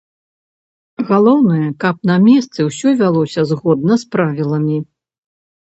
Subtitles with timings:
[1.09, 4.77] Галоўнае, каб на месцы ўсё вялося згодна з правіламі.